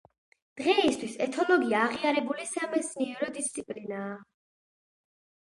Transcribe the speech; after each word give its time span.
დღეისთვის 0.59 1.17
ეთოლოგია 1.25 1.81
აღიარებული 1.89 2.47
სამეცნიერო 2.53 3.31
დისციპლინაა. 3.37 4.19